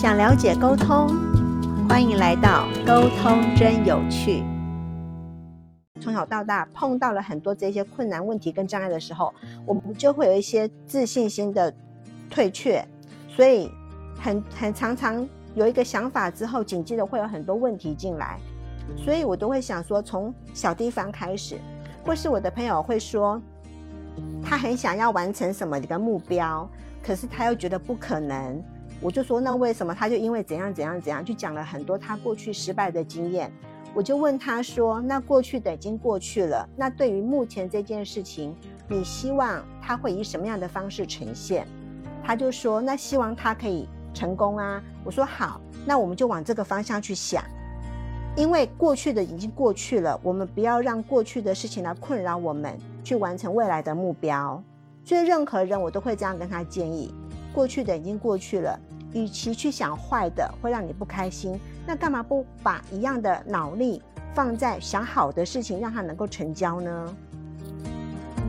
[0.00, 1.08] 想了解沟通，
[1.88, 4.44] 欢迎来到沟通真有趣。
[6.00, 9.34] 从小到大碰到了很多这些困难问题跟障碍的时候，
[9.66, 11.74] 我们就会有一些自信心的
[12.30, 12.86] 退却，
[13.28, 13.68] 所以
[14.16, 18.38] 很很常常有一个想法之后，紧接着会有很多问题进来，
[18.96, 21.58] 所以我都会想说，从小地方开始，
[22.04, 23.42] 或是我的朋友会说，
[24.44, 26.70] 他很想要完成什么一个目标，
[27.02, 28.62] 可是他又觉得不可能。
[29.00, 29.94] 我就说那为什么？
[29.94, 33.52] 他就因为怎样怎样怎样，就讲了很多他过去失败的经验。
[33.94, 38.54] 我就问他说：“那过去的已经过去了，那对于目前这件事情，
[38.86, 41.66] 你希望他会以什么样的方式呈现？”
[42.22, 47.42] 他就说：“那希望他可以成功啊。”我说：“好，那我们就往这个方向去想，
[48.36, 54.62] 因为过去的已经过去了，我们不要让过去的事情来困扰我们，去完成未来的目标。
[55.02, 57.14] 所以任何人我都会这样跟他建议：
[57.58, 58.78] 过去的已经过去了。”
[59.14, 64.00] 与其去想坏的会让你不开心，那干嘛不把一样的脑力
[64.34, 67.16] 放在想好的事情，让它能够成交呢？
[67.84, 68.46] 嗯，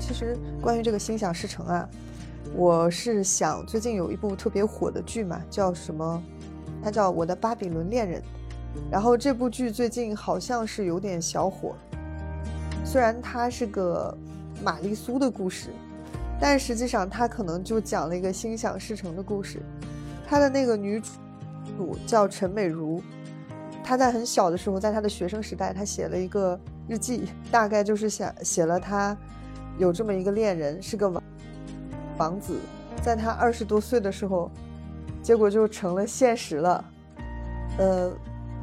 [0.00, 1.88] 其实关于这个心想事成啊，
[2.54, 6.22] 我是想最近有一部特别火的剧嘛，叫什么？
[6.82, 8.20] 它叫《我的巴比伦恋人》。
[8.90, 11.76] 然后这部剧最近好像是有点小火，
[12.86, 14.16] 虽然它是个
[14.64, 15.68] 玛丽苏的故事，
[16.40, 19.60] 但实际上他可能就讲了一个心想事成的故事。
[20.26, 21.00] 他的那个女
[21.76, 23.02] 主叫陈美如，
[23.84, 29.16] 她在很小的时候，在她的学生时代，她写了一个日记，大概就是想写了她
[29.76, 31.22] 有这么一个恋人，是个王
[32.16, 32.58] 王子，
[33.02, 34.50] 在她二十多岁的时候，
[35.22, 36.84] 结果就成了现实了。
[37.78, 38.12] 呃，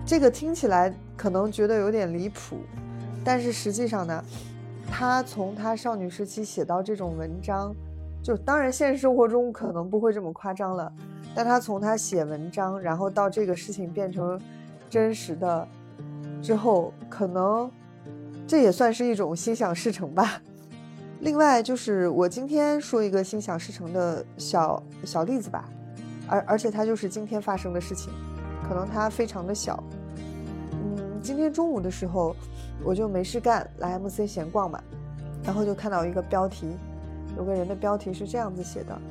[0.05, 2.57] 这个听起来可能觉得有点离谱，
[3.25, 4.23] 但是实际上呢，
[4.89, 7.75] 她从她少女时期写到这种文章，
[8.23, 10.91] 就当然现实生活中可能不会这么夸张了。
[11.35, 14.41] 但他从他写文章，然后到这个事情变成
[14.89, 15.67] 真实的
[16.41, 17.69] 之后，可能
[18.47, 20.41] 这也算是一种心想事成吧。
[21.19, 25.69] 另外，就是我今天说一个心想事成的小小例子吧，
[26.27, 28.11] 而而且它就是今天发生的事情，
[28.67, 29.83] 可能它非常的小。
[31.27, 32.33] 今天中午的时候，
[32.85, 34.81] 我就没事干，来 MC 闲逛嘛，
[35.43, 36.77] 然后就看到一个标题，
[37.35, 39.01] 有个人的标题是这样子写的，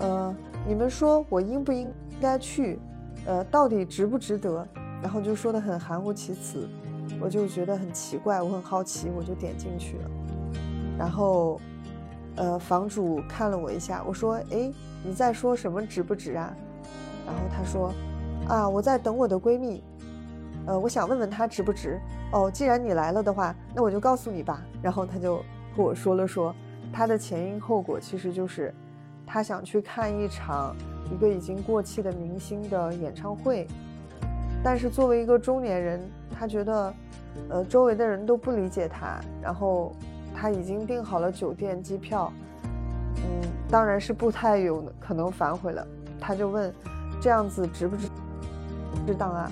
[0.00, 0.34] 呃。
[0.66, 1.88] 你们说我应不应
[2.20, 2.80] 该去？
[3.26, 4.66] 呃，到底值不值得？
[5.00, 6.68] 然后就说的很含糊其辞，
[7.20, 10.10] 我就觉得很奇怪，我很好奇，我就点进去了。
[10.98, 11.60] 然后，
[12.36, 14.72] 呃，房主看了我一下，我说：“哎，
[15.04, 16.52] 你在说什么值不值啊？”
[17.26, 17.92] 然后他说
[18.48, 19.82] ：“啊，我在等我的闺蜜，
[20.66, 22.00] 呃，我想问问他值不值。
[22.32, 25.36] 哦，既然你来了的话，那我就告诉你吧。”然后他就
[25.76, 26.54] 和我说了说
[26.92, 28.74] 他的前因后果，其实就是。
[29.24, 30.76] 他想去看一场
[31.10, 33.66] 一个已经过气的明星的演唱会，
[34.62, 36.00] 但是作为一个中年人，
[36.38, 36.94] 他觉得，
[37.48, 39.94] 呃，周围的人都不理解他，然后
[40.34, 42.30] 他已经订好了酒店、机票，
[43.16, 45.86] 嗯，当然是不太有可能反悔了。
[46.20, 46.70] 他就问，
[47.18, 48.08] 这样子值不值
[49.06, 49.50] 值当啊？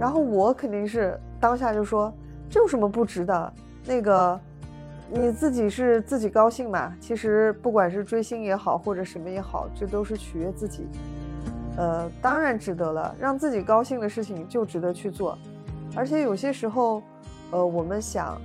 [0.00, 2.12] 然后我肯定是当下就说，
[2.48, 3.52] 这有什么不值的？
[3.86, 4.40] 那个。
[5.12, 6.94] 你自己是自己高兴嘛？
[7.00, 10.86] 其实不管是追星也好，或者什么也好，这都是取悦自己。
[11.76, 15.36] 呃，当然值得了，让自己高兴的事情就值得去做。
[15.96, 17.02] 而且有些时候，
[17.50, 18.40] 呃，我们想，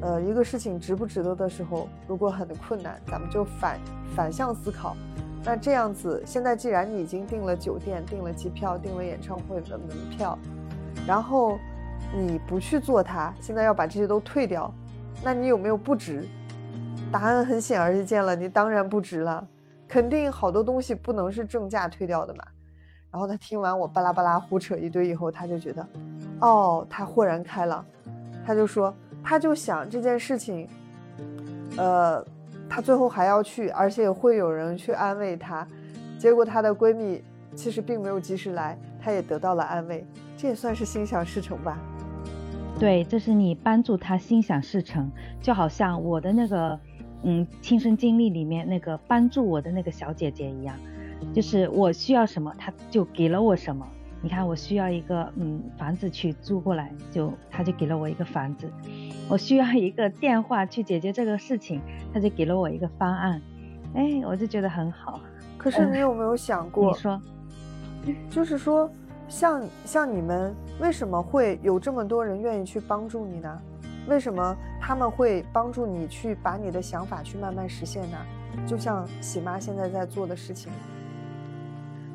[0.00, 3.78] 呃，一个事情值不值得的时候，如果很困难，咱们就反
[4.16, 4.96] 反向思考。
[5.44, 10.36] 那这样子，现在既然你已经订了酒店、订了机票、订了演唱会的门票，
[11.06, 11.58] 然后
[12.14, 14.72] 你不去做它，现在要把这些都退掉。
[15.22, 16.26] 那你有没有不值？
[17.10, 19.46] 答案很显而易见了，你当然不值了，
[19.88, 22.44] 肯定好多东西不能是正价退掉的嘛。
[23.10, 25.86] 然后他听完我巴拉巴拉胡扯一堆以后，他就觉得，
[26.40, 27.82] 哦，他豁然开朗，
[28.46, 28.94] 他就说，
[29.24, 30.68] 他就想这件事情，
[31.78, 32.22] 呃，
[32.68, 35.66] 他最后还要去，而且会有人去安慰他。
[36.18, 37.24] 结果她的闺蜜
[37.54, 40.06] 其实并没有及时来，她也得到了安慰，
[40.38, 41.76] 这也算是心想事成吧。
[42.78, 45.10] 对，这是你帮助他心想事成，
[45.42, 46.78] 就好像我的那个，
[47.24, 50.76] 嗯，亲身经历里面那个帮助我的那个小姐姐一样，
[51.34, 53.84] 就是我需要什么，他就给了我什么。
[54.22, 58.68] 你看，我需要一个嗯房子去租过来，就他就给了我一个房子；
[59.28, 61.80] 我需要一个电话去解决这个事情，
[62.14, 63.42] 他就给了我一个方案。
[63.94, 65.20] 哎，我就觉得很好。
[65.56, 66.92] 可是你有没有想过？
[66.92, 67.20] 你说，
[68.30, 68.88] 就是说。
[69.28, 73.60] 像像你们为什么会有这么多人愿意去帮助你呢？
[74.08, 78.16] 为什么他们会帮助你去把你的想法去慢慢实现呢？
[78.66, 80.72] 就像喜妈现在在做的事情，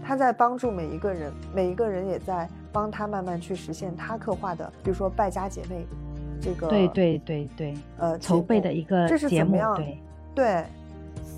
[0.03, 5.85] 她在帮助每一个人，每一个人也在帮她慢慢去实现她刻画的，比如说败家姐妹，
[6.41, 9.75] 这个对对对对，呃，筹备的一个这是，怎么样？
[9.75, 9.99] 对，
[10.33, 10.65] 对，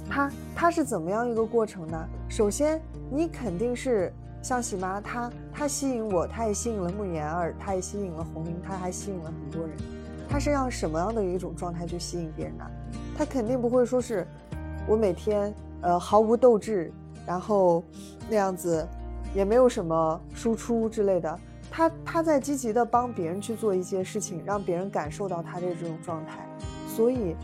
[0.09, 2.07] 他他是怎么样一个过程呢？
[2.29, 2.81] 首先，
[3.11, 4.11] 你肯定是
[4.45, 9.75] 像喜妈，她她吸引我，她也吸引了慕言儿，她也吸引了红玲，她还吸引了很多人。
[10.29, 12.63] 她是让什么样的一种状态去吸引别人呢？
[13.17, 14.23] 他肯定不会说是，
[14.87, 15.51] 我每天
[15.81, 16.93] 呃毫无斗志，
[17.25, 17.83] 然后
[18.29, 18.87] 那样子，
[19.33, 21.39] 也没有什么输出之类的。
[21.71, 26.47] 他他在积极的帮别人去做一些事情，让别人感受到他的这种状态，
[26.87, 27.35] 所以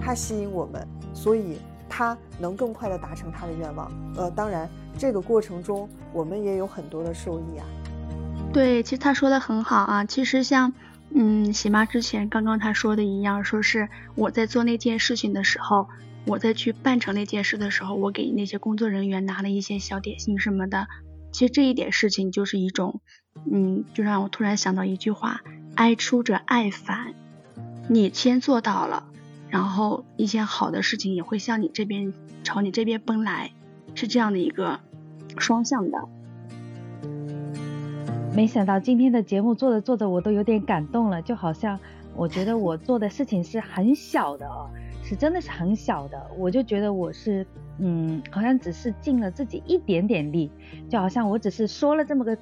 [0.00, 1.60] 他吸引我们，所以
[1.96, 3.88] 他能更快的达成他的愿望。
[4.16, 4.68] 呃，当然
[4.98, 7.64] 这个过程中我们也有很多的受益啊。
[8.52, 10.04] 对，其实他说的很好啊。
[10.04, 10.72] 其实像。
[11.16, 15.86] 嗯，喜妈之前刚刚他说的一样，说是我在做那件事情的时候，
[16.26, 20.88] 我在去办成那件事的时候，我给那些工作人员拿了一些小点心什么的。
[21.30, 23.00] 其实这一点事情就是一种，
[23.48, 25.42] 嗯，就让我突然想到一句话：
[25.76, 27.14] 爱出者爱返。
[27.88, 29.06] 你先做到了，
[29.54, 32.12] 然后一些好的事情也会向你这边
[32.42, 33.52] 朝你这边奔来，
[33.94, 34.80] 是这样的一个
[35.38, 36.08] 双向的。
[38.34, 41.78] 没想到今天的节目做着做着，我都有点感动了，就好像
[42.16, 44.68] 我觉得我做的事情是很小的哦，
[45.04, 47.46] 是真的是很小的，我就觉得我是，
[47.78, 50.50] 嗯，好像只是尽了自己一点点力，
[50.90, 52.36] 就好像我只是说了这么个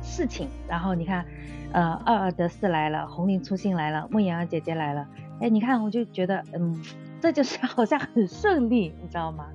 [0.00, 1.26] 事情，然后你看，
[1.72, 5.08] 呃，二二得四来了，红菱初心来了，梦妍儿姐姐来了，
[5.42, 6.80] 哎，你看我就觉得，嗯，
[7.20, 9.46] 这就是 好像很顺利，你知道吗？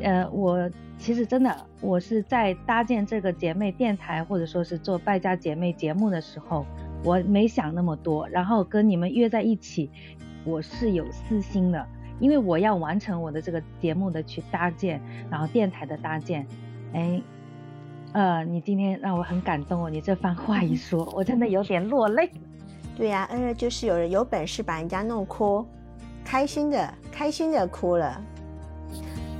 [0.00, 0.68] 呃，我。
[0.98, 6.66] 其实真的，我是在搭建这个姐妹电台，或者说是做败家姐妹节目的时候，
[7.02, 8.28] 我没想那么多。
[8.28, 9.90] 然后跟你们约在一起，
[10.44, 11.86] 我是有私心的，
[12.18, 15.00] 因为我要完成我的这个节目的去搭建，
[15.30, 16.46] 然后电台的搭建。
[16.92, 17.22] 哎，
[18.12, 22.30] 呃，你今天让我很感动哦，你这番话一说，我真的有点落泪。
[23.00, 25.64] 对呀，嗯，就是有人有本事把人家弄哭，
[26.22, 28.22] 开心的，开心的哭了。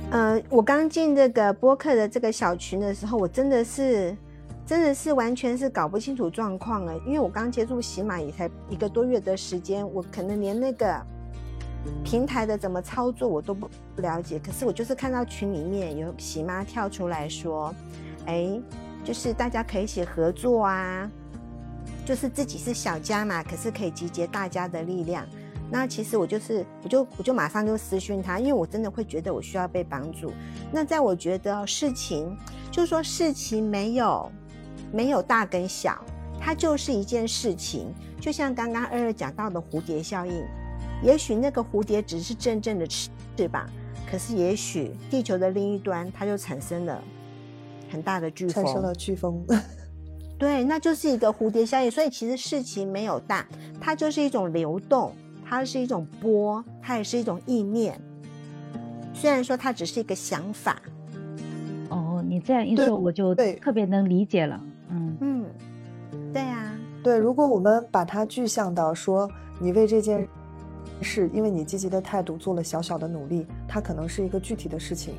[0.09, 4.17] 呃，我刚进这个播客的这个小群的时候，我真的是，
[4.65, 6.97] 真的是完全是搞不清楚状况了。
[7.05, 10.99] 因为我刚接触喜马也才一个多月的时间，我可能连那个
[12.03, 14.39] 平台的怎么操作我都不不了解。
[14.39, 17.71] 可是我就是看到群里面有喜妈跳出来说，
[18.25, 18.59] 哎，
[19.03, 21.07] 就是大家可以写合作啊，
[22.11, 25.25] 就是自己是小家嘛，可是可以集结大家的力量。
[25.71, 30.29] 那其实我就是，我就我就马上就私讯他，因为我真的会觉得我需要被帮助。
[30.73, 32.37] 那在我觉得事情，
[32.69, 34.29] 就是说事情没有
[34.91, 36.03] 没有大跟小，
[36.37, 37.93] 它就是一件事情。
[38.19, 40.43] 就像刚刚二二讲到的蝴蝶效应，
[41.01, 43.09] 也许那个蝴蝶只是真正的翅
[43.49, 43.65] 膀，
[44.05, 47.01] 可是也许地球的另一端它就产生了
[47.89, 49.45] 很大的飓风，产生了飓风。
[50.41, 51.91] 对，那就是一个蝴蝶效应。
[51.91, 53.45] 所以其实事情没有大，
[53.79, 55.13] 它就是一种流动。
[55.45, 58.01] 它是一种波，它也是一种意念。
[59.13, 60.81] 虽然说它只是一个想法。
[61.89, 64.59] 哦，你这样一说，我就特别能理解了。
[64.89, 65.45] 嗯嗯，
[66.33, 66.73] 对呀，
[67.03, 67.17] 对。
[67.17, 69.29] 如果我们把它具象到说，
[69.59, 70.27] 你为这件
[71.01, 75.13] 事，因为你积极的态度做了小小的努力，它可能是一个具体的事情。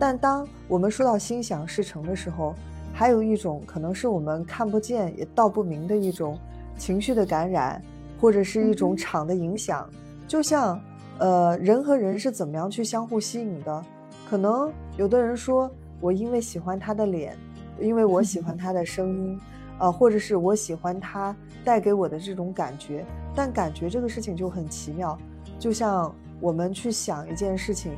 [0.00, 2.56] 但当我们说到心想事成的时候，
[2.94, 6.38] 还有一种可能是我们看不见也道不明的一种
[6.78, 7.82] 情绪的感染。
[8.20, 9.86] 或者是一种场的影响，
[10.26, 10.80] 就像，
[11.18, 13.84] 呃，人和人是怎么样去相互吸引的？
[14.26, 15.70] 可能有的人说，
[16.00, 17.36] 我因为喜欢他的脸，
[17.78, 19.38] 因为我喜欢他的声音，
[19.78, 23.04] 呃，或者是我喜欢他带给我的这种感觉。
[23.34, 25.18] 但感觉这个事情就很奇妙，
[25.58, 27.92] 就像我们去想一件事情，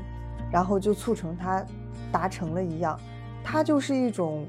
[0.51, 1.65] 然后就促成它
[2.11, 2.99] 达成了一样，
[3.45, 4.45] 它就是一种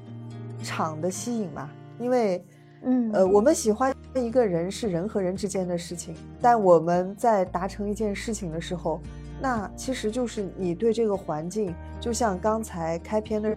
[0.63, 2.43] 场的吸引嘛，因为。
[2.83, 9.01] 嗯，呃，我们喜欢一个人是人和人之间的事情，但我们在达成一件事情的时候，
[9.41, 13.49] 那其实就是你对这个环境，就像刚才开篇的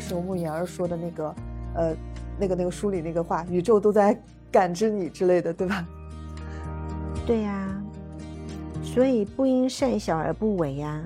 [0.00, 1.34] 时候慕言儿说的那个，
[1.76, 1.96] 呃，
[2.36, 4.20] 那个那个书里那个话，宇宙都在
[4.50, 5.86] 感知你之类的，对吧？
[7.24, 7.80] 对呀，
[8.82, 11.00] 所以不因善小而不为呀，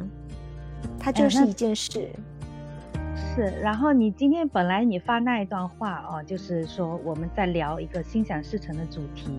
[0.99, 2.09] 它就是一件事。
[3.35, 9.31] 是，然后你今天本来你发那一段话哦，就是说我们在聊一个心想事成的主题，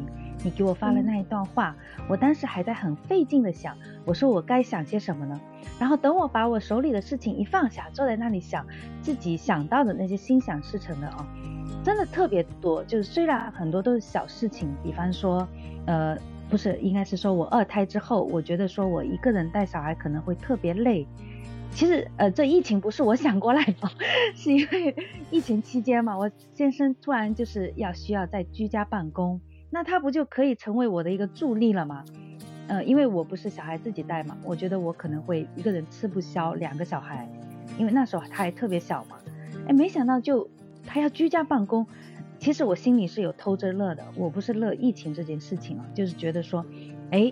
[0.43, 1.75] 你给我发了那一段话，
[2.07, 5.39] 我当时还在很费劲的想，我说我该想些什么呢？
[5.77, 8.65] 然后等我把我手里的事情一放下，坐在那里想
[9.01, 11.25] 自己想到的那些心想事成的哦，
[11.83, 15.45] 真的特别多，就是虽然很多都是小事情，比方说，
[15.85, 16.17] 呃，
[16.51, 21.07] 不是，应该是说我二胎之后，我觉得说我一个人带小孩可能会特别累。
[21.71, 23.89] 其实呃，这疫情不是我想过来的，
[24.35, 24.93] 是因为
[25.31, 29.39] 疫情期间嘛，我先生突然就是要需要在居家办公，
[29.69, 32.03] 那他不就可以成为我的一个助力了吗？
[32.67, 37.25] 呃，因为我不是小孩自己带嘛，我觉得我可能会一个人吃不消两个小孩，
[37.77, 39.15] 因为那时候他还特别小嘛。
[39.69, 40.49] 哎，没想到就
[40.85, 41.87] 他要居家办公，
[42.41, 46.65] 其实我心里是有偷着乐的，我不是乐疫情这件事情啊，就是觉得说，
[47.11, 47.31] 哎。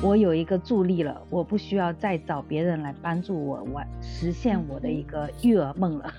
[0.00, 6.14] 我有一个助力了，我不需要再找别人来帮助我完实现我的一个育儿梦了。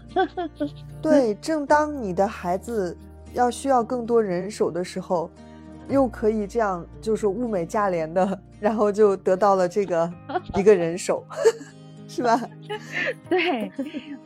[1.02, 2.98] 对，正当你的孩子
[3.34, 5.32] 要需要更多人手的时候，
[5.88, 10.12] 又可以这样就是物美价廉的，然后就得到了这个
[10.60, 11.24] 一个人手。
[12.10, 12.36] 是吧？
[13.30, 13.72] 对，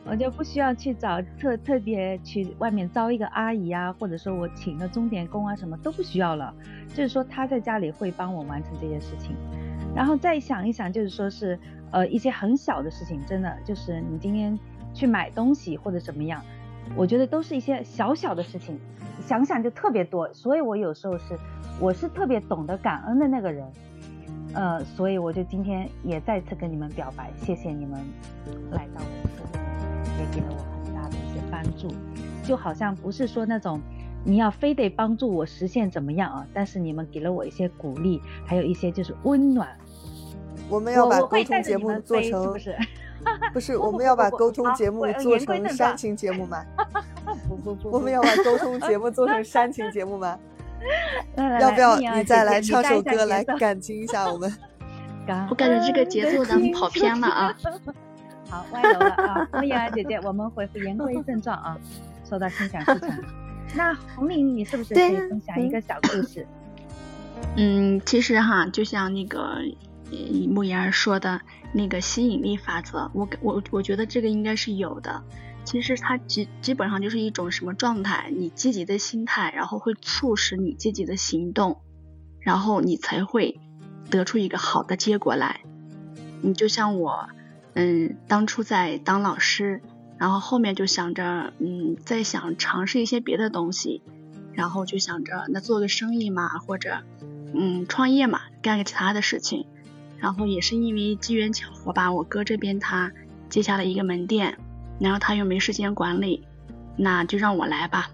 [0.06, 6.52] 我就不需要去找特特别去外面招一个阿姨啊，或者说我请个钟点工啊，什么都不需要了。
[6.88, 9.36] 就是说他在家里会帮我完成这件事情，
[9.94, 11.58] 然后再想一想，就是说是
[11.92, 14.58] 呃一些很小的事情，真的就是你今天
[14.94, 16.42] 去买东西或者怎么样，
[16.96, 18.80] 我觉得都是一些小小的事情，
[19.26, 20.32] 想想就特别多。
[20.32, 21.38] 所以我有时候是
[21.78, 23.70] 我是特别懂得感恩的那个人。
[24.54, 28.00] 呃，所以我就今天也再次跟你们表白，谢谢你们
[28.70, 29.58] 来到我的生活，
[30.20, 31.88] 也给了我很大的一些帮助。
[32.44, 33.80] 就好像不是说那种
[34.22, 39.68] 你要非得帮助我实现怎么样啊，但是你们给了我一些鼓励，还有一些就是温暖。
[40.70, 42.76] 我们要把沟通节目做成不是？
[43.52, 46.64] 不是， 我们要把沟通节目做成煽情节目吗？
[47.48, 50.38] 不不不，我们要把沟通节目做成煽情节目吗？
[51.60, 54.52] 要不要你再来唱首歌来感激一下我们？
[55.48, 57.56] 我感觉这个节奏咱们跑偏了啊！
[58.50, 59.48] 好，歪楼了啊！
[59.52, 61.76] 红颜姐姐，我们回复言归正传啊。
[62.28, 63.10] 说到心想事成，
[63.74, 66.46] 那红玲，你是不是可以分享一个小故事？
[67.56, 69.56] 嗯，其实哈，就像那个
[70.50, 71.40] 木言儿说的
[71.72, 75.22] 那个吸引力法则，我我我觉得这个应该是有的。
[75.64, 78.30] 其实它基基本上就是一种什么状态？
[78.36, 81.80] 你积极的心态，然后会促使你积极的行动，
[82.40, 83.58] 然后你才会
[84.10, 85.60] 得出一个好的结果来。
[86.42, 87.28] 你就像我，
[87.72, 89.80] 嗯，当初在当老师，
[90.18, 94.02] 然后后面就想着，嗯，在想尝试一些别的东西，
[94.52, 97.02] 然后就想着那做个生意嘛，或者
[97.54, 99.66] 嗯创业嘛，干个其他的事情。
[100.18, 103.12] 然后也是因为机缘巧合吧，我哥这边他
[103.48, 104.58] 接下了一个门店。
[104.98, 106.42] 然后他又没时间管理，
[106.96, 108.10] 那就让我来吧。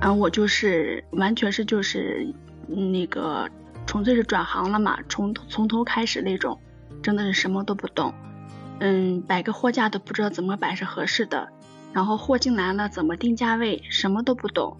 [0.00, 2.32] 然后我就是完全是就是
[2.66, 3.48] 那个
[3.86, 6.58] 纯粹是转行了嘛，从从头开始那种，
[7.02, 8.14] 真的是什么都不懂。
[8.80, 11.48] 嗯，摆个货架都不知道怎么摆是合适的，
[11.92, 14.76] 然后货进来了怎么定价位，什么都不懂。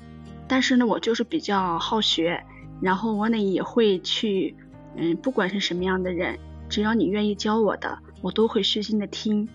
[0.47, 2.45] 但是呢，我就是比较好学，
[2.81, 4.57] 然后我呢也会去，
[4.95, 9.49] 嗯，不管是什么样的人，只要你愿意教我的，我都会虚心的听。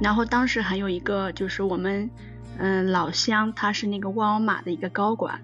[0.00, 2.08] 然后当时还有一个就是我们，
[2.56, 5.42] 嗯，老乡，他是那个沃尔玛的一个高管，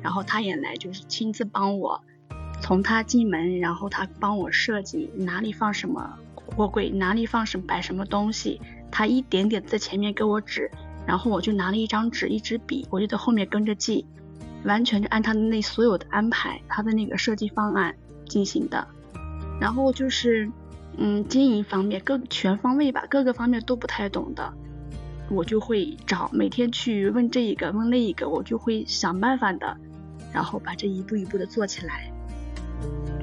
[0.00, 2.00] 然后他也来就是亲自帮我，
[2.62, 8.60] 从他进门，然后他帮我设计哪里放什么货柜，哪里放什摆什么东西，
[8.92, 10.70] 他一点点在前面给我指，
[11.04, 14.06] 然后我就拿了一张纸一支笔，我就在后面跟着记，
[14.62, 17.92] 完全就按他的那所有的安排，他的那个设计方案
[18.28, 18.86] 进行的，
[19.60, 20.48] 然后就是。
[20.98, 24.52] 嗯，经营方面各全方位吧，各个方面都不太懂的，
[25.30, 29.76] 我就会找每天去问这一个问那一个，我就会想办法的，
[30.32, 32.10] 然后把这一步一步的做起来。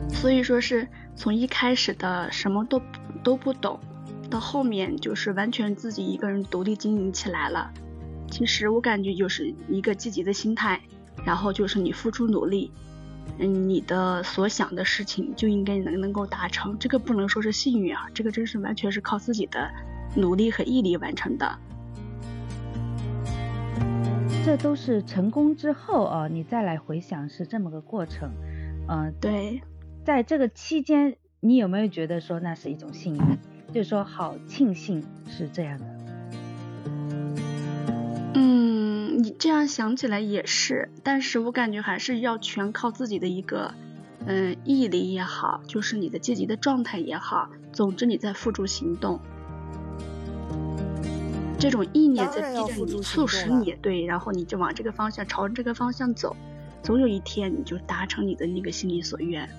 [0.09, 2.81] 所以说是从一开始的什么都
[3.23, 3.79] 都不懂，
[4.29, 7.71] 到后面就是完全自己一个人独立经营起来了。
[8.29, 10.81] 其实我感觉就是一个积极的心态，
[11.25, 12.71] 然后就是你付出努力。
[13.39, 19.71] 嗯，你的所想的事情就应该能能够达成，这个不能说是幸运啊，这个真是完全是靠自己的
[20.15, 21.57] 努力和毅力完成的。
[24.45, 28.29] 这都是成功之后啊，你再来回想是这么个过程。
[28.87, 29.63] 嗯，对，
[30.03, 33.21] 在这个期间，你有没有觉得说那是一种幸运？
[33.73, 36.02] 就是说好庆幸是这样的。
[39.23, 43.73] 你这样想起来也是，但是我感觉还是要全靠自己的一个，
[44.25, 49.21] 嗯，毅力也好，就是你的积极的状态也好，总之你在付诸行动，
[51.57, 56.35] 这种意念在逼着你，促使你对，然后你就往这个方向，朝着这个方向走，
[56.81, 59.49] 总有一天你就达成你的那个心里所愿。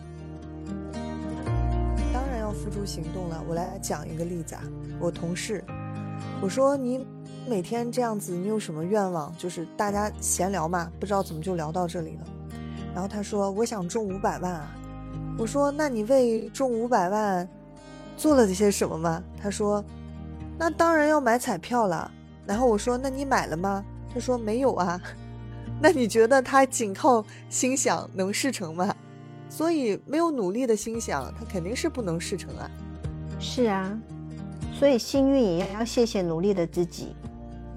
[2.13, 3.43] 当然要付诸行动了。
[3.49, 4.63] 我来讲一个例子啊，
[5.01, 5.65] 我同事，
[6.43, 7.07] 我说你。
[7.47, 9.33] 每天这样子，你有什么愿望？
[9.37, 12.27] 就是大家闲聊嘛，不知道怎么就聊到这里了。
[12.95, 14.75] 然后他说：“我想中五百万啊。”
[15.37, 17.47] 我说：“那你为中五百万
[18.17, 19.23] 做了些什么吗？
[19.43, 19.85] 他说，
[20.59, 22.11] 那当然要买彩票了。
[22.47, 23.85] 然后我说，那你买了吗？
[24.13, 25.01] 他说没有啊。
[25.83, 28.95] 那你觉得他仅靠心想能事成吗？
[29.51, 32.71] 所以没有努力的心想，他肯定是不能事成啊。
[33.39, 34.01] 是啊，
[34.79, 37.15] 所以幸运也要谢谢努力的自己。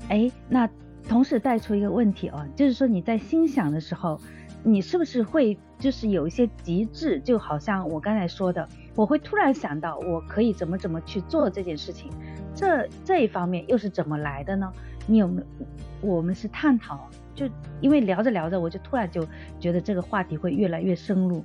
[0.10, 0.70] 哎，那
[1.08, 4.20] 同时带出一个问题哦，就是说你在心想的时候，
[4.64, 7.20] 你是不是会就是有一些极致？
[7.20, 12.12] 就好像我刚才说的，我会突然想到我可以怎么怎么去做这件事情，
[12.56, 14.72] 这这一方面又是怎么来的呢？
[15.06, 15.48] 你有没有？
[16.02, 17.50] 我们是探讨，就
[17.82, 19.26] 因为聊着聊着，我就突然就
[19.60, 21.44] 觉得这个话题会越来越深入。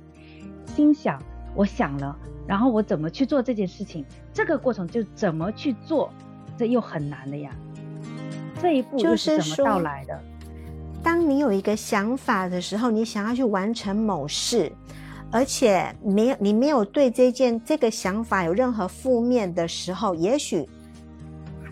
[0.65, 1.21] 心想，
[1.55, 2.17] 我想了，
[2.47, 4.05] 然后我怎么去做这件事情？
[4.31, 6.11] 这个过程就怎么去做，
[6.57, 7.49] 这又很难的呀。
[8.63, 10.17] 这一步又是怎么到来的？
[11.03, 14.71] 当你有一个想法的时候，你想要去完成某事，
[15.29, 20.65] 而且没有你没有对这件这个想法有任何负面的时候，也许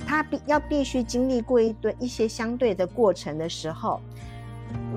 [0.06, 4.02] 他必要必须经历过一堆一些相对的过程的时候。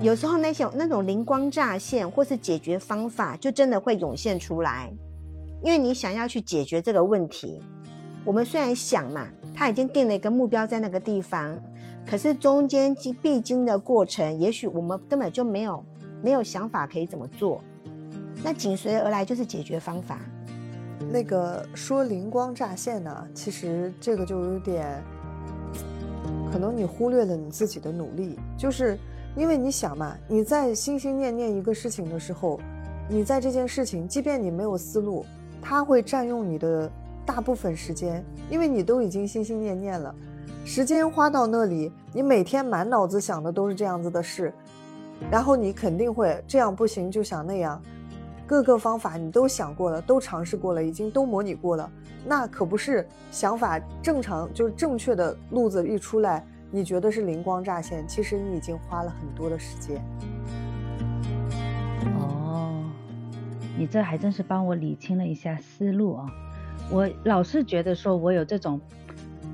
[0.01, 4.93] 有时候那些那种灵光乍现，或是解决方法，就真的会涌现出来。
[5.63, 7.63] 因为你想要去解决这个问题，
[8.25, 11.57] 我们虽然想嘛，他已经定了一个目标在那个地方，
[12.07, 15.85] 可是中间经必经的过程，也许我们根本就没有
[16.23, 17.61] 没有想法可以怎么做。
[18.43, 20.19] 那紧随而来就是解决方法。
[21.11, 25.03] 那个说灵光乍现呢，其实这个就有点，
[26.53, 28.99] 可能你忽略了你自己的努力，就是。
[29.37, 32.61] 因为你想嘛，你在心心念念一个事情的时候，
[33.11, 35.27] 你在这件事情，即便你没有思路，
[35.61, 36.89] 它会占用你的
[37.27, 40.15] 大部分时间，因为你都已经心心念念了，
[40.65, 44.51] 时间花到那里，你每天满脑子想的都是这样子的事，
[45.31, 47.81] 然后你肯定会这样不行就想那样，
[48.47, 51.89] 各个方法你都想过了，都尝试过了，已经都模拟过了，
[52.25, 56.43] 那可不是想法正常就是正确的路子一出来。
[56.71, 60.03] 你觉得是灵光乍现，其实你已经花了很多的时间。
[62.19, 62.83] 哦，
[63.79, 66.27] 你这还真是帮我理清了一下思路啊！
[66.91, 68.81] 我老是觉得说我有这种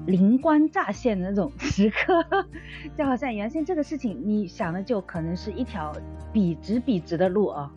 [0.06, 2.24] 灵光乍现的那种时刻，
[2.96, 5.92] 就好像原先这个事情你想的就可能是一条
[6.32, 7.70] 笔直笔直的路啊，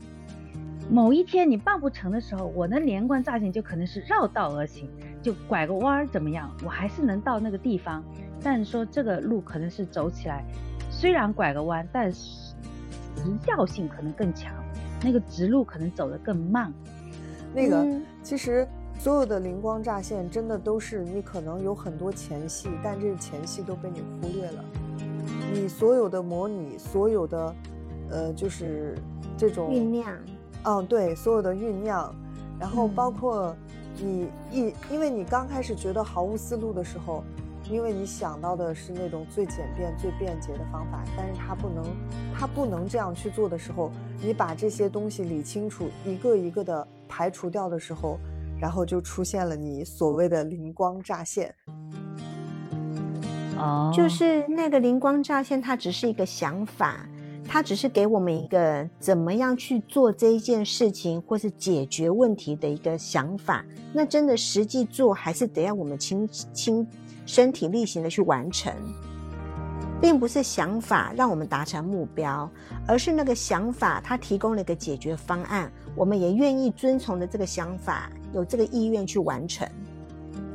[0.89, 4.89] 某一天你办不成的时候，我的灵光乍现就可能是绕道而行，
[5.21, 8.03] 就拐个弯儿怎么样，我还是能到那个地方。
[8.41, 10.43] 但是说这个路可能是走起来，
[10.89, 12.53] 虽然拐个弯，但是
[13.15, 14.53] 时效性可能更强，
[15.03, 16.73] 那个直路可能走得更慢。
[17.53, 17.85] 那个
[18.21, 18.67] 其实
[18.99, 24.63] 所有的灵光乍现，真的都是你可能有很多前戏，但这前戏都被你忽略了。
[25.53, 27.55] 你所有的模拟，所有的
[28.09, 28.97] 呃，就是
[29.37, 30.17] 这种酝酿，
[30.63, 32.15] 嗯，对，所有的酝酿，
[32.59, 33.55] 然后包括
[33.97, 37.23] 你一，因为你刚开始觉得毫无思路的时候。
[37.71, 41.85] 因为你想到的是那种最简便、最便捷的方法，但是它不能，
[42.37, 43.89] 它不能这样去做的时候，
[44.21, 48.19] 你把这些东西理清楚，一个一个的排除掉的时候，
[48.63, 51.53] 然后就出现了你所谓的灵光乍现。
[53.57, 57.05] 哦，就是那个灵光乍现，它只是一个想法，
[57.45, 63.65] 它只是给我们一个怎么样去做这一件事情，或是解决问题的一个想法。
[63.93, 66.87] 那真的实际做，还是得要我们亲亲。
[67.25, 68.73] 身体力行的去完成，
[70.01, 72.49] 并不是想法让我们达成目标，
[72.85, 79.67] 而是那个想法它提供了一个解决方案，我们也愿意遵从的这个想法，有这个意愿去完成。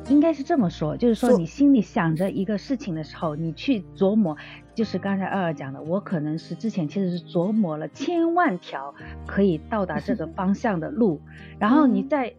[0.08, 4.36] 应该是这么说，就是说你心里想着一个事情的时候，你去琢磨，
[4.74, 8.94] 就是刚才二二讲的，我可能是之前其实是琢磨了千万条
[9.26, 11.20] 可以到达这个 方向的路，
[11.58, 12.32] 然后你再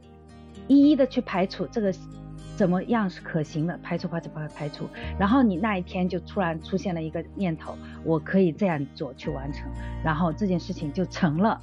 [0.67, 1.93] 一一的去排除这个。
[2.55, 3.79] 怎么样是可行的？
[3.81, 4.85] 排除，排除，排排除。
[5.17, 7.73] 然后你那一天就突然出现了一个念头，
[8.03, 9.65] 我可以这样做去完成，
[10.03, 11.57] 然后这件事情就成了。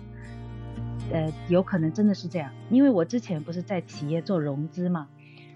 [1.12, 5.06] 呃，有可能真的是这样，因为我之前不是在企业做融资嘛，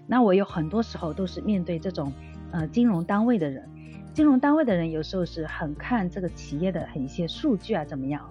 [0.07, 2.11] 那我有很多时候都是面对这种
[2.51, 3.67] 呃金融单位的人，
[4.13, 8.21] 金融单位的人有时候是很看这个企业的很一些数据啊怎么样。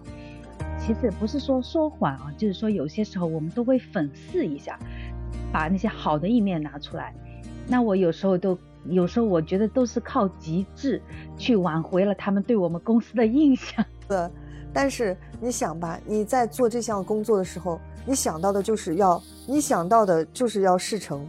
[0.78, 4.78] 其实不是说说谎啊，就是说有些时候我们都会粉饰一下。
[5.52, 7.12] 把那些好的一面拿出来，
[7.66, 11.02] 那我有时候都，有时候我觉得都是靠极致
[11.36, 13.84] 去挽回了他们对我们公司的印象。
[14.06, 14.16] 对，
[14.72, 21.26] 但是你想吧，你在做这项工作的时候，你想到的就是要，你想到的就是要事成，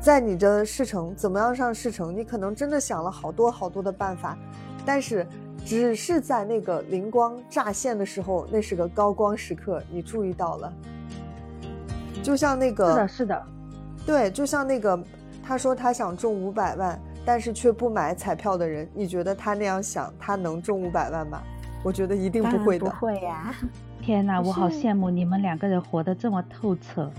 [0.00, 4.36] 在你的事成怎么样上事成，你可能真的想了好多好多的办法，
[4.84, 5.26] 但是
[5.64, 10.72] 只是在那个灵光乍现的时候，那是个高光时刻，你注意到了。
[12.22, 13.42] 就像那个是的，是的，
[14.06, 15.02] 对，就像那个
[15.42, 21.42] 他说他想中五百万，但是却不买彩票的人，你觉得他那样想，他能中五百万吗？
[21.84, 22.86] 我觉得一定不会的。
[22.86, 23.54] 不会呀！
[24.02, 27.10] 天哪，我好羡慕你们两个人活得这么透彻，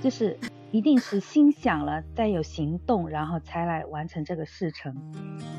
[0.00, 0.38] 就是
[0.70, 4.94] 一定是心想了，再有行动，然后才来完成这个事成。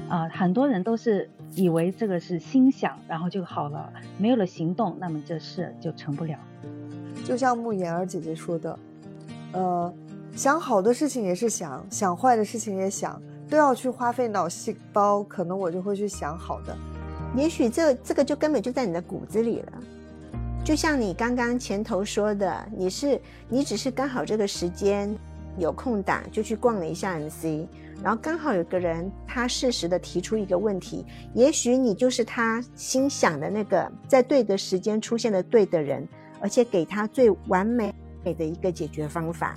[0.10, 6.38] 啊，很多人都是以为这个是心想，然后就好了，没有了行动，那么这事就成不了。
[7.24, 8.80] 就像慕言儿姐姐说的，
[9.54, 9.94] 呃，
[10.34, 16.78] 想好的事情也是想，想坏的事情也想，都要去花费脑细胞，可能我就会去想好的。
[17.36, 19.74] 也许这这个就根本就在你的骨子里了，
[20.64, 23.20] 就像你刚刚前头说的，你是
[23.50, 25.14] 你只是刚好这个时间
[25.58, 27.68] 有空档就去逛了一下 MC，
[28.02, 36.08] 然后刚好有个人他适时的提出一个问题，也许你就是他心想的那个在对的时间出现的对的人，
[36.40, 37.94] 而且给他最完美
[38.24, 39.56] 的一个解决方法。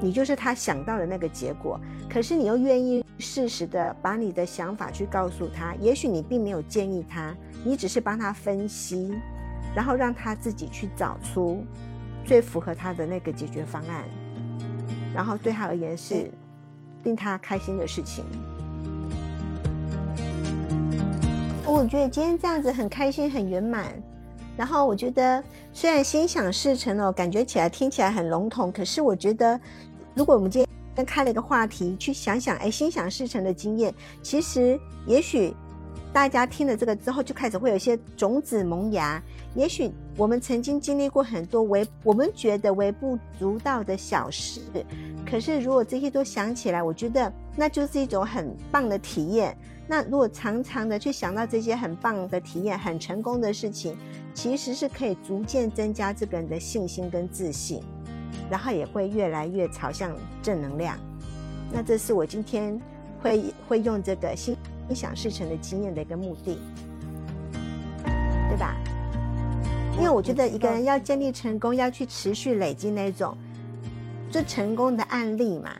[0.00, 5.74] 你就是他想到的那个结果，可是你又愿意适时的把你的想法去告诉他。
[5.76, 9.12] 也许你并没有建议他，你只是帮他分析，
[9.74, 11.64] 然后让他自己去找出
[12.24, 14.04] 最符合他的那个解决方案，
[15.14, 16.30] 然后对他而言是
[17.04, 18.24] 令他开心的事情。
[21.64, 23.92] 我觉得今天这样子很开心，很圆满。
[24.56, 25.42] 然后我觉得，
[25.72, 29.60] 虽然心想事成哦，感觉起来听起来很笼统，可是我觉得，
[30.14, 35.54] 如果我们今天开了一个话题，去想想，哎，心想事成的经验，其实也许
[36.12, 39.22] 大家听了这个之后，就开始会有一些种子萌芽。
[39.54, 44.60] 也许我们曾经经历过很多微我们觉得微不足道的小事，
[45.30, 49.56] 可是如果这些都想起来，我觉得那就是一种很棒的体验。
[49.86, 53.96] 那如果常常的去想到这些很棒的体验、很成功的事情，
[54.36, 57.82] 其实是可以逐渐增加这个人的信心跟自信，
[58.50, 60.98] 然后也会越来越朝向正能量。
[61.72, 62.78] 那这是我今天
[63.22, 64.54] 会会用这个心
[64.94, 66.58] 想事成的经验的一个目的，
[68.50, 68.76] 对吧？
[69.96, 73.34] 因为我觉得一个人要建立成功，要去持续累积那种
[74.30, 75.70] 最成功的案例嘛。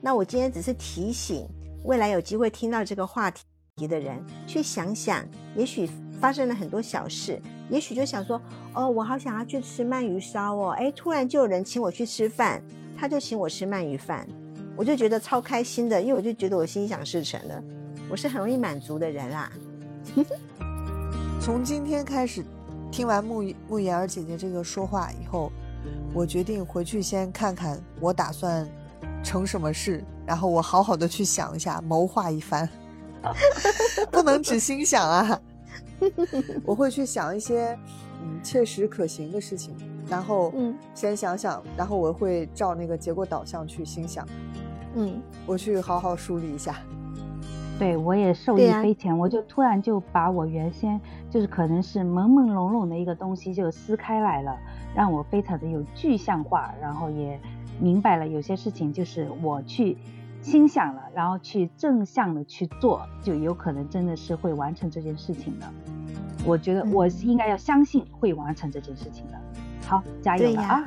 [0.00, 1.46] 那我今天只是提醒
[1.84, 3.42] 未来有机会听到这个话题。
[3.86, 5.22] 的人去想想，
[5.54, 5.86] 也许
[6.20, 8.40] 发生了很多小事，也许就想说，
[8.74, 12.62] 哦，我好想要去吃鳗鱼烧哦，哎，突然就有人请我去吃饭，
[12.96, 14.26] 他就请我吃鳗鱼饭，
[14.76, 17.62] 我就觉得超开心的，因为我就觉得我心想事成了，
[18.10, 19.50] 我是很容易满足的人啦。
[21.40, 22.44] 从今天开始，
[22.90, 25.52] 听完慕慕言儿姐姐这个说话以后，
[26.14, 28.66] 我决定回去先看看我打算
[29.22, 32.68] 成什么事，然后我好好的去想一下，谋划一番。
[34.12, 35.40] 不能只心想啊！
[36.64, 37.78] 我会去想一些
[38.22, 39.74] 嗯切实可行的事情，
[40.08, 44.26] 然后嗯先想想，然后我会照那个结果导向去心想。
[44.94, 46.76] 嗯，我去好好梳理一下。
[47.78, 54.56] 对我也受益匪浅，我就突然就把我原先就是可能是朦朦胧胧的一个东西就撕开来了，
[54.94, 57.38] 让我非常的有具象化，然后也
[57.78, 59.98] 明白了有些事情就是我去。
[60.46, 65.66] 心想了，然后去正向的去做，就有可能真的是会完成这件事情的。
[66.44, 69.32] 我觉得我是应该要相信会完成这件事情的。
[69.84, 70.84] 好，加油了啊！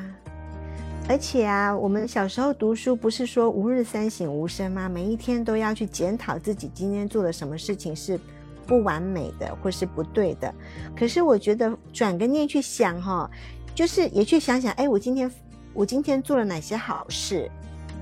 [1.09, 4.87] 而且啊，我们小时候读书不是说吾日三省吾身吗？
[4.87, 8.17] 每一天都要去检讨自己今天做了什么事情是
[8.65, 10.53] 不完美的或是不对的。
[10.95, 13.29] 可是我觉得转个念去想哈，
[13.75, 15.29] 就是也去想想，哎，我今天
[15.73, 17.51] 我今天做了哪些好事？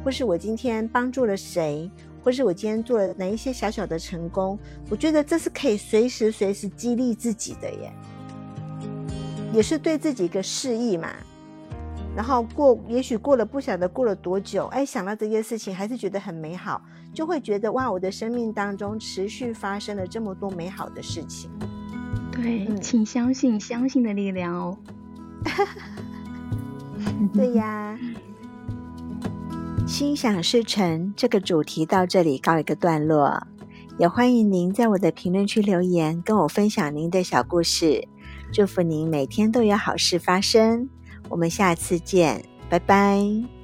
[0.07, 1.91] 或是我今天帮助了谁，
[2.23, 4.57] 或是我今天做了哪一些小小的成功，
[4.89, 7.91] 我觉得这是可以随时随时激励自己的耶，
[9.51, 11.09] 也是对自己一个示意嘛。
[12.15, 16.81] 然后过，也许过了不晓得过了多久，哎，想到这件事情还是觉得很美好，
[17.13, 21.51] 就会觉得哇，我的生命当中持续发生了这么多美好的事情。
[22.31, 24.77] 对，请相信相信的力量哦。
[27.35, 27.99] 对呀。
[29.87, 33.41] 心想事成这个主题到这里告一个段落，
[33.97, 38.05] 也欢迎您在我的评论区留言，跟我分享您的小故事。
[38.51, 40.89] 祝福您每天都有好事发生，
[41.29, 43.56] 我们下次见，拜拜。